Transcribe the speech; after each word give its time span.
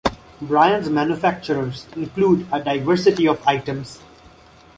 Bryan's 0.41 0.89
manufacturers 0.89 1.85
include 1.95 2.47
a 2.51 2.59
diversity 2.59 3.27
of 3.27 3.39
items. 3.47 3.99